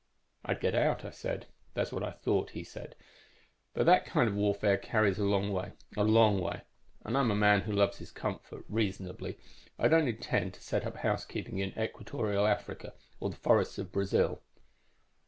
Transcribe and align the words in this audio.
"'I'd 0.43 0.59
get 0.61 0.73
out,' 0.73 1.05
I 1.05 1.11
said. 1.11 1.45
"'That's 1.75 1.91
what 1.91 2.01
I 2.01 2.09
thought,' 2.09 2.49
he 2.57 2.63
said. 2.63 2.95
'But 3.75 3.85
that 3.85 4.03
kind 4.03 4.27
of 4.27 4.33
warfare 4.33 4.75
carries 4.75 5.19
a 5.19 5.23
long 5.25 5.53
way. 5.53 5.73
A 5.95 6.03
long 6.03 6.39
way. 6.39 6.61
And 7.05 7.15
I'm 7.15 7.29
a 7.29 7.35
man 7.35 7.61
who 7.61 7.71
loves 7.71 7.99
his 7.99 8.09
comforts, 8.09 8.65
reasonably. 8.67 9.37
I 9.77 9.87
don't 9.89 10.07
intend 10.07 10.55
to 10.55 10.63
set 10.63 10.87
up 10.87 10.95
housekeeping 10.97 11.59
in 11.59 11.79
equatorial 11.79 12.47
Africa 12.47 12.93
or 13.19 13.29
the 13.29 13.35
forests 13.35 13.77
of 13.77 13.91
Brazil.' 13.91 14.41